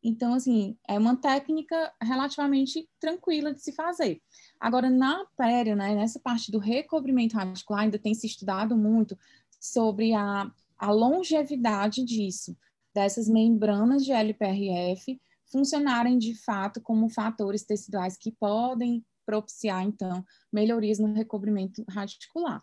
então, 0.04 0.34
assim, 0.34 0.76
é 0.86 0.98
uma 0.98 1.16
técnica 1.16 1.90
relativamente 1.98 2.86
tranquila 3.00 3.54
de 3.54 3.62
se 3.62 3.72
fazer. 3.72 4.20
Agora, 4.60 4.90
na 4.90 5.24
pério, 5.34 5.74
né, 5.74 5.94
nessa 5.94 6.20
parte 6.20 6.52
do 6.52 6.58
recobrimento 6.58 7.36
radicular, 7.36 7.84
ainda 7.84 7.98
tem 7.98 8.14
se 8.14 8.26
estudado 8.26 8.76
muito 8.76 9.18
sobre 9.58 10.12
a, 10.12 10.50
a 10.78 10.90
longevidade 10.90 12.04
disso, 12.04 12.54
dessas 12.94 13.30
membranas 13.30 14.04
de 14.04 14.12
LPRF 14.12 15.18
funcionarem 15.50 16.18
de 16.18 16.34
fato 16.34 16.82
como 16.82 17.08
fatores 17.08 17.64
teciduais 17.64 18.18
que 18.18 18.30
podem 18.30 19.02
propiciar, 19.24 19.82
então, 19.84 20.22
melhorias 20.52 20.98
no 20.98 21.14
recobrimento 21.14 21.82
radicular. 21.88 22.62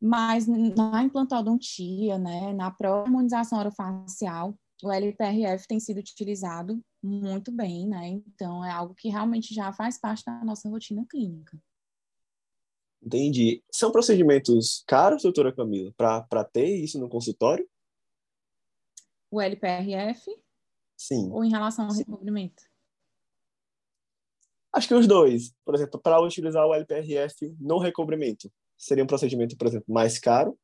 Mas 0.00 0.46
na 0.48 1.04
implantodontia, 1.04 2.18
né, 2.18 2.52
na 2.52 2.72
própria 2.72 3.08
imunização 3.08 3.60
orofacial, 3.60 4.58
o 4.82 4.92
LPRF 4.92 5.66
tem 5.66 5.80
sido 5.80 5.98
utilizado 5.98 6.82
muito 7.02 7.50
bem, 7.50 7.86
né? 7.88 8.08
Então, 8.08 8.64
é 8.64 8.70
algo 8.70 8.94
que 8.94 9.08
realmente 9.08 9.54
já 9.54 9.72
faz 9.72 9.98
parte 9.98 10.24
da 10.24 10.44
nossa 10.44 10.68
rotina 10.68 11.04
clínica. 11.08 11.58
Entendi. 13.02 13.62
São 13.70 13.92
procedimentos 13.92 14.82
caros, 14.86 15.22
doutora 15.22 15.54
Camila, 15.54 15.92
para 15.96 16.44
ter 16.44 16.76
isso 16.76 16.98
no 16.98 17.08
consultório? 17.08 17.68
O 19.30 19.40
LPRF? 19.40 20.30
Sim. 20.96 21.30
Ou 21.30 21.44
em 21.44 21.50
relação 21.50 21.84
ao 21.84 21.90
Sim. 21.92 21.98
recobrimento? 21.98 22.62
Acho 24.72 24.88
que 24.88 24.94
os 24.94 25.06
dois. 25.06 25.54
Por 25.64 25.74
exemplo, 25.74 26.00
para 26.00 26.20
utilizar 26.20 26.66
o 26.66 26.74
LPRF 26.74 27.56
no 27.60 27.78
recobrimento, 27.78 28.52
seria 28.76 29.04
um 29.04 29.06
procedimento, 29.06 29.56
por 29.56 29.66
exemplo, 29.66 29.92
mais 29.92 30.18
caro 30.18 30.58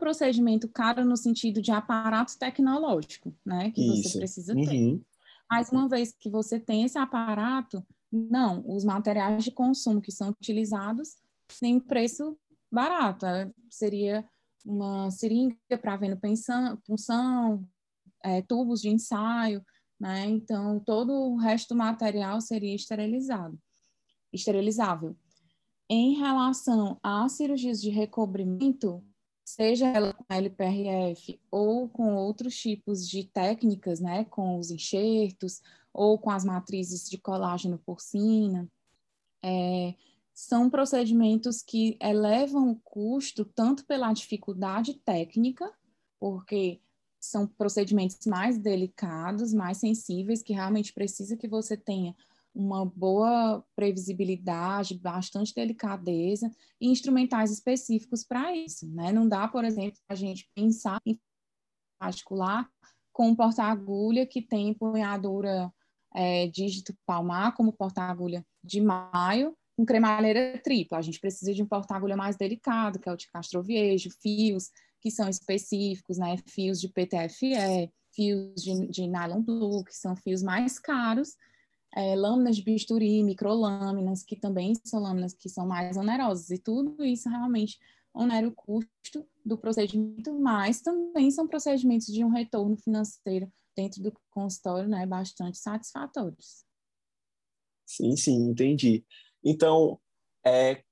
procedimento 0.00 0.68
caro 0.68 1.04
no 1.04 1.16
sentido 1.16 1.62
de 1.62 1.70
aparato 1.70 2.36
tecnológico, 2.36 3.32
né? 3.46 3.70
Que 3.70 3.80
Isso. 3.80 4.10
você 4.10 4.18
precisa 4.18 4.54
ter. 4.54 4.68
Uhum. 4.68 5.02
Mas 5.48 5.70
uma 5.70 5.88
vez 5.88 6.12
que 6.12 6.28
você 6.28 6.58
tem 6.58 6.84
esse 6.84 6.98
aparato, 6.98 7.86
não, 8.10 8.64
os 8.66 8.84
materiais 8.84 9.44
de 9.44 9.52
consumo 9.52 10.00
que 10.00 10.10
são 10.10 10.30
utilizados 10.30 11.16
têm 11.60 11.78
preço 11.78 12.36
barato. 12.70 13.26
É, 13.26 13.50
seria 13.70 14.28
uma 14.64 15.10
seringa 15.10 15.56
para 15.80 15.96
vendo 15.96 16.20
punção, 16.86 17.66
é, 18.24 18.42
tubos 18.42 18.80
de 18.80 18.88
ensaio, 18.88 19.64
né? 19.98 20.26
Então, 20.26 20.80
todo 20.80 21.12
o 21.12 21.36
resto 21.36 21.74
do 21.74 21.78
material 21.78 22.40
seria 22.40 22.74
esterilizado, 22.74 23.58
esterilizável. 24.32 25.16
Em 25.88 26.14
relação 26.14 26.98
às 27.02 27.32
cirurgias 27.32 27.80
de 27.80 27.90
recobrimento, 27.90 29.04
seja 29.54 29.86
ela 29.88 30.12
com 30.12 30.24
LPRF 30.28 31.40
ou 31.50 31.88
com 31.88 32.14
outros 32.14 32.56
tipos 32.56 33.08
de 33.08 33.24
técnicas, 33.24 34.00
né, 34.00 34.24
com 34.26 34.58
os 34.58 34.70
enxertos 34.70 35.60
ou 35.92 36.18
com 36.18 36.30
as 36.30 36.44
matrizes 36.44 37.08
de 37.08 37.18
colágeno 37.18 37.78
porcina, 37.78 38.70
é, 39.42 39.94
são 40.32 40.70
procedimentos 40.70 41.62
que 41.62 41.98
elevam 42.00 42.70
o 42.70 42.80
custo 42.80 43.44
tanto 43.44 43.84
pela 43.84 44.12
dificuldade 44.12 44.94
técnica, 45.04 45.70
porque 46.18 46.80
são 47.18 47.46
procedimentos 47.46 48.24
mais 48.26 48.56
delicados, 48.56 49.52
mais 49.52 49.78
sensíveis, 49.78 50.42
que 50.42 50.52
realmente 50.52 50.92
precisa 50.92 51.36
que 51.36 51.48
você 51.48 51.76
tenha 51.76 52.14
uma 52.54 52.84
boa 52.84 53.64
previsibilidade, 53.76 54.98
bastante 54.98 55.54
delicadeza 55.54 56.50
e 56.80 56.88
instrumentais 56.88 57.50
específicos 57.50 58.24
para 58.24 58.54
isso, 58.54 58.88
né? 58.88 59.12
Não 59.12 59.28
dá, 59.28 59.46
por 59.46 59.64
exemplo, 59.64 59.98
a 60.08 60.14
gente 60.14 60.48
pensar 60.54 61.00
em 61.06 61.18
particular 61.98 62.68
com 63.12 63.28
um 63.28 63.34
porta-agulha 63.34 64.26
que 64.26 64.42
tem 64.42 64.68
empunhadura 64.68 65.72
é, 66.14 66.48
dígito 66.48 66.94
palmar 67.06 67.54
como 67.54 67.72
porta-agulha 67.72 68.44
de 68.64 68.80
maio, 68.80 69.56
com 69.76 69.84
cremalheira 69.84 70.60
tripla. 70.62 70.98
A 70.98 71.02
gente 71.02 71.20
precisa 71.20 71.54
de 71.54 71.62
um 71.62 71.66
porta-agulha 71.66 72.16
mais 72.16 72.36
delicado, 72.36 72.98
que 72.98 73.08
é 73.08 73.12
o 73.12 73.16
de 73.16 73.30
castroviejo, 73.30 74.10
fios 74.20 74.70
que 75.00 75.10
são 75.10 75.28
específicos, 75.28 76.18
né? 76.18 76.36
Fios 76.46 76.80
de 76.80 76.88
PTFE, 76.88 77.90
fios 78.12 78.62
de, 78.62 78.88
de 78.88 79.06
nylon 79.06 79.40
blue, 79.42 79.84
que 79.84 79.94
são 79.94 80.14
fios 80.16 80.42
mais 80.42 80.78
caros 80.78 81.36
é, 81.94 82.14
lâminas 82.14 82.60
bisturi, 82.60 83.22
microlâminas, 83.22 84.22
que 84.22 84.36
também 84.36 84.74
são 84.84 85.00
lâminas 85.00 85.34
que 85.34 85.48
são 85.48 85.66
mais 85.66 85.96
onerosas, 85.96 86.50
e 86.50 86.58
tudo 86.58 87.04
isso 87.04 87.28
realmente 87.28 87.78
onera 88.12 88.46
o 88.46 88.52
custo 88.52 89.26
do 89.44 89.56
procedimento, 89.56 90.32
mas 90.38 90.80
também 90.80 91.30
são 91.30 91.46
procedimentos 91.46 92.06
de 92.06 92.24
um 92.24 92.28
retorno 92.28 92.76
financeiro 92.76 93.50
dentro 93.76 94.02
do 94.02 94.12
consultório, 94.30 94.88
né, 94.88 95.06
bastante 95.06 95.58
satisfatórios. 95.58 96.64
Sim, 97.86 98.16
sim, 98.16 98.50
entendi. 98.50 99.04
Então, 99.44 99.98
é, 100.44 100.82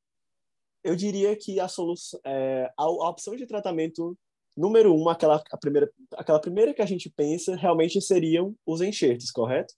eu 0.82 0.96
diria 0.96 1.36
que 1.36 1.60
a 1.60 1.68
solução, 1.68 2.18
é, 2.24 2.72
a, 2.76 2.82
a 2.82 3.08
opção 3.08 3.36
de 3.36 3.46
tratamento 3.46 4.16
número 4.56 4.92
um, 4.92 5.08
aquela, 5.08 5.42
a 5.50 5.56
primeira, 5.56 5.90
aquela 6.14 6.40
primeira 6.40 6.74
que 6.74 6.82
a 6.82 6.86
gente 6.86 7.08
pensa, 7.08 7.54
realmente 7.54 8.00
seriam 8.00 8.56
os 8.66 8.80
enxertos, 8.80 9.30
correto? 9.30 9.72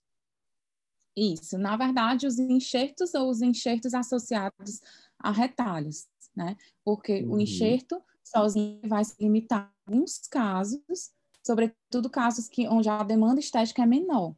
Isso, 1.15 1.57
na 1.57 1.75
verdade, 1.75 2.25
os 2.25 2.39
enxertos 2.39 3.13
ou 3.13 3.29
os 3.29 3.41
enxertos 3.41 3.93
associados 3.93 4.81
a 5.19 5.31
retalhos, 5.31 6.07
né? 6.35 6.55
Porque 6.83 7.23
uhum. 7.23 7.33
o 7.33 7.39
enxerto 7.39 8.01
sozinho 8.23 8.79
vai 8.87 9.03
se 9.03 9.15
limitar 9.19 9.63
a 9.63 9.91
alguns 9.91 10.19
casos, 10.27 11.11
sobretudo 11.45 12.09
casos 12.09 12.47
que, 12.47 12.67
onde 12.67 12.89
a 12.89 13.03
demanda 13.03 13.39
estética 13.39 13.83
é 13.83 13.85
menor. 13.85 14.35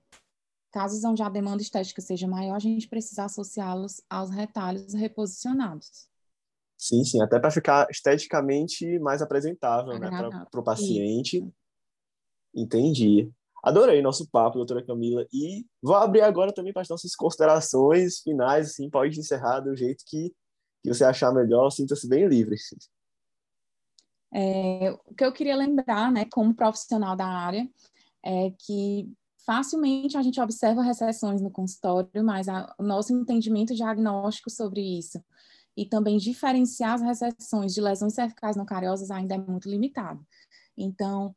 Casos 0.71 1.03
onde 1.03 1.21
a 1.21 1.29
demanda 1.29 1.61
estética 1.61 2.01
seja 2.01 2.27
maior, 2.27 2.55
a 2.55 2.59
gente 2.59 2.87
precisa 2.87 3.25
associá-los 3.25 4.01
aos 4.09 4.31
retalhos 4.31 4.93
reposicionados. 4.93 6.07
Sim, 6.75 7.03
sim, 7.03 7.21
até 7.21 7.39
para 7.39 7.51
ficar 7.51 7.87
esteticamente 7.89 8.97
mais 8.99 9.21
apresentável 9.21 9.97
né, 9.99 10.09
para 10.09 10.59
o 10.59 10.63
paciente. 10.63 11.37
Isso. 11.37 11.53
Entendi. 12.55 13.31
Adorei 13.63 14.01
nosso 14.01 14.29
papo, 14.29 14.57
doutora 14.57 14.85
Camila, 14.85 15.25
e 15.31 15.65
vou 15.81 15.95
abrir 15.95 16.21
agora 16.21 16.53
também 16.53 16.73
para 16.73 16.81
as 16.81 16.89
nossas 16.89 17.15
considerações 17.15 18.19
finais, 18.19 18.71
assim, 18.71 18.89
pode 18.89 19.17
encerrar 19.17 19.61
do 19.61 19.73
jeito 19.73 20.03
que, 20.05 20.35
que 20.83 20.93
você 20.93 21.05
achar 21.05 21.33
melhor, 21.33 21.69
sinta-se 21.69 22.05
bem 22.07 22.27
livre. 22.27 22.57
É, 24.33 24.91
o 25.07 25.15
que 25.15 25.23
eu 25.23 25.31
queria 25.31 25.55
lembrar, 25.55 26.11
né, 26.11 26.25
como 26.25 26.53
profissional 26.53 27.15
da 27.15 27.25
área, 27.25 27.65
é 28.21 28.51
que 28.51 29.09
facilmente 29.45 30.17
a 30.17 30.21
gente 30.21 30.41
observa 30.41 30.81
recessões 30.81 31.41
no 31.41 31.49
consultório, 31.49 32.23
mas 32.23 32.49
a, 32.49 32.73
o 32.77 32.83
nosso 32.83 33.13
entendimento 33.13 33.73
diagnóstico 33.73 34.49
sobre 34.49 34.81
isso 34.81 35.23
e 35.75 35.85
também 35.85 36.17
diferenciar 36.17 36.95
as 36.95 37.01
recessões 37.01 37.73
de 37.73 37.81
lesões 37.81 38.13
cervicais 38.13 38.55
não 38.55 38.65
cariosas 38.65 39.09
ainda 39.09 39.35
é 39.35 39.37
muito 39.37 39.69
limitado. 39.69 40.25
Então, 40.77 41.35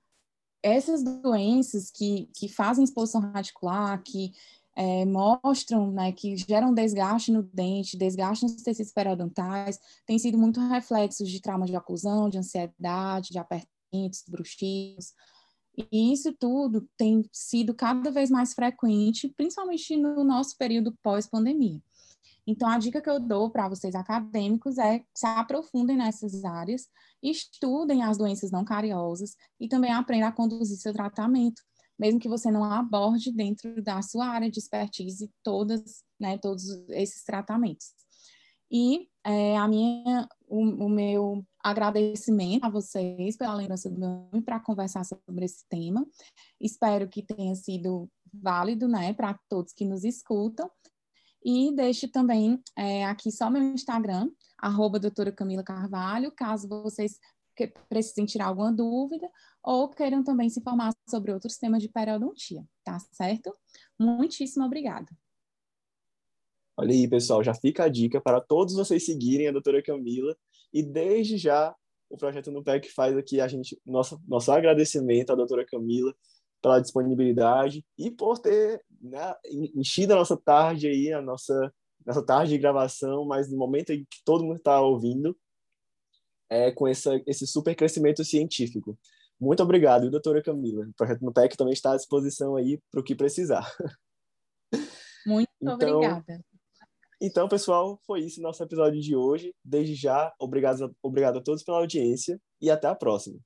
essas 0.63 1.03
doenças 1.03 1.91
que, 1.91 2.29
que 2.35 2.49
fazem 2.49 2.85
exposição 2.85 3.21
radicular, 3.21 4.03
que 4.03 4.33
é, 4.77 5.05
mostram, 5.07 5.91
né, 5.91 6.13
que 6.13 6.37
geram 6.37 6.75
desgaste 6.75 7.33
no 7.33 7.43
dente, 7.43 7.97
desgaste 7.97 8.45
nos 8.45 8.63
tecidos 8.63 8.93
periodontais, 8.93 9.79
têm 10.05 10.19
sido 10.19 10.37
muito 10.37 10.61
reflexos 10.61 11.31
de 11.31 11.41
trauma 11.41 11.67
de 11.67 11.77
oclusão, 11.77 12.29
de 12.29 12.39
ansiedade, 12.39 13.31
de 13.31 13.39
apertamentos, 13.39 14.25
bruxismos, 14.29 15.15
e 15.77 16.13
isso 16.13 16.33
tudo 16.33 16.89
tem 16.97 17.29
sido 17.31 17.75
cada 17.75 18.11
vez 18.11 18.31
mais 18.31 18.55
frequente, 18.55 19.29
principalmente 19.37 19.97
no 19.97 20.25
nosso 20.25 20.57
período 20.57 20.97
pós-pandemia. 21.03 21.83
Então, 22.47 22.69
a 22.69 22.79
dica 22.79 23.01
que 23.01 23.11
eu 23.11 23.19
dou 23.19 23.51
para 23.51 23.69
vocês 23.69 23.95
acadêmicos 23.95 24.79
é 24.79 25.03
se 25.15 25.27
aprofundem 25.27 25.97
nessas 25.97 26.45
áreas, 26.45 26.89
estudem 27.23 28.03
as 28.03 28.17
doenças 28.17 28.51
não 28.51 28.65
cariosas 28.65 29.35
e 29.59 29.69
também 29.69 29.93
aprendam 29.93 30.29
a 30.29 30.33
conduzir 30.33 30.77
seu 30.77 30.93
tratamento, 30.93 31.61
mesmo 31.99 32.21
que 32.21 32.29
você 32.29 32.51
não 32.51 32.63
aborde 32.63 33.33
dentro 33.33 33.83
da 33.83 34.01
sua 34.01 34.29
área 34.29 34.51
de 34.51 34.61
expertise 34.61 35.31
todas, 35.43 36.05
né, 36.21 36.39
todos 36.39 36.65
esses 36.91 37.25
tratamentos. 37.25 37.95
E 38.71 39.09
é, 39.25 39.57
a 39.57 39.67
minha, 39.69 40.29
o, 40.47 40.87
o, 40.87 40.89
meu 40.89 41.45
agradecimento 41.63 42.65
a 42.65 42.71
vocês 42.71 43.37
pela 43.37 43.55
lembrança 43.55 43.89
do 43.89 43.99
meu 43.99 44.09
nome 44.09 44.43
para 44.43 44.61
conversar 44.61 45.05
sobre 45.05 45.45
esse 45.45 45.65
tema. 45.69 46.05
Espero 46.61 47.09
que 47.09 47.23
tenha 47.23 47.55
sido 47.55 48.09
válido, 48.33 48.89
né, 48.89 49.13
para 49.15 49.39
todos 49.49 49.73
que 49.73 49.85
nos 49.85 50.05
escutam. 50.05 50.71
E 51.49 51.71
deixo 51.71 52.09
também 52.09 52.61
é, 52.75 53.05
aqui 53.05 53.31
só 53.31 53.49
meu 53.49 53.63
Instagram, 53.63 54.29
arroba 54.59 54.99
doutora 54.99 55.31
Camila 55.31 55.63
Carvalho, 55.63 56.33
caso 56.33 56.67
vocês 56.67 57.21
precisem 57.89 58.27
tirar 58.27 58.47
alguma 58.47 58.73
dúvida 58.73 59.31
ou 59.63 59.89
queiram 59.89 60.25
também 60.25 60.51
se 60.51 60.59
informar 60.59 60.93
sobre 61.09 61.33
outros 61.33 61.57
temas 61.57 61.81
de 61.81 61.89
periodontia, 61.89 62.65
tá 62.83 62.99
certo? 63.13 63.57
Muitíssimo 63.97 64.65
obrigada. 64.65 65.07
Olha 66.77 66.93
aí, 66.93 67.09
pessoal, 67.09 67.45
já 67.45 67.55
fica 67.55 67.85
a 67.85 67.89
dica 67.89 68.21
para 68.21 68.41
todos 68.41 68.75
vocês 68.75 69.07
seguirem 69.07 69.47
a 69.47 69.53
doutora 69.53 69.81
Camila 69.81 70.37
e 70.75 70.83
desde 70.83 71.39
já 71.39 71.73
o 72.11 72.17
projeto 72.17 72.51
no 72.51 72.65
PEC 72.65 72.93
faz 72.93 73.17
aqui 73.17 73.41
a 73.41 73.47
gente 73.47 73.81
nosso, 73.87 74.21
nosso 74.27 74.51
agradecimento 74.51 75.31
à 75.31 75.37
doutora 75.37 75.65
Camila 75.65 76.13
pela 76.61 76.81
disponibilidade 76.81 77.85
e 77.97 78.11
por 78.11 78.41
ter 78.41 78.83
né, 79.01 79.35
enchido 79.75 80.13
a 80.13 80.17
nossa 80.17 80.37
tarde 80.37 80.89
aí, 80.89 81.13
a 81.13 81.21
nossa, 81.21 81.73
nossa 82.05 82.25
tarde 82.25 82.53
de 82.53 82.59
gravação, 82.59 83.25
mas 83.25 83.51
no 83.51 83.57
momento 83.57 83.91
em 83.93 84.05
que 84.05 84.23
todo 84.25 84.45
mundo 84.45 84.57
está 84.57 84.81
ouvindo, 84.81 85.37
é, 86.49 86.71
com 86.71 86.87
essa, 86.87 87.21
esse 87.27 87.47
super 87.47 87.75
crescimento 87.75 88.25
científico. 88.25 88.99
Muito 89.39 89.63
obrigado, 89.63 90.11
doutora 90.11 90.43
Camila. 90.43 90.87
O 90.87 90.95
projeto 90.95 91.23
no 91.23 91.33
PEC 91.33 91.57
também 91.57 91.75
está 91.75 91.93
à 91.93 91.97
disposição 91.97 92.57
aí 92.57 92.81
para 92.91 93.01
o 93.01 93.05
que 93.05 93.15
precisar. 93.15 93.71
Muito 95.27 95.51
então, 95.61 95.99
obrigada. 95.99 96.45
Então, 97.21 97.49
pessoal, 97.49 97.99
foi 98.07 98.21
isso 98.21 98.41
nosso 98.41 98.63
episódio 98.63 99.01
de 99.01 99.17
hoje. 99.17 99.55
Desde 99.65 99.95
já, 99.95 100.33
obrigado, 100.39 100.95
obrigado 101.03 101.39
a 101.39 101.43
todos 101.43 101.63
pela 101.63 101.79
audiência 101.79 102.41
e 102.61 102.71
até 102.71 102.89
a 102.89 102.95
próxima. 102.95 103.39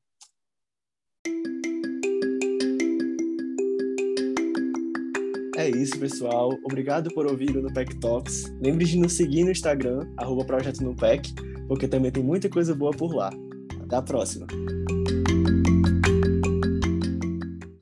É 5.61 5.69
isso, 5.69 5.99
pessoal. 5.99 6.59
Obrigado 6.65 7.11
por 7.11 7.27
ouvir 7.27 7.55
o 7.55 7.61
Nupec 7.61 7.95
Talks. 7.97 8.51
Lembre 8.63 8.87
de 8.87 8.99
nos 8.99 9.13
seguir 9.13 9.45
no 9.45 9.51
Instagram, 9.51 10.09
arroba 10.17 10.43
Projeto 10.43 10.83
Nupec, 10.83 11.35
porque 11.69 11.87
também 11.87 12.11
tem 12.11 12.25
muita 12.25 12.49
coisa 12.49 12.75
boa 12.75 12.93
por 12.93 13.15
lá. 13.15 13.31
Até 13.83 13.97
a 13.97 14.01
próxima. 14.01 14.47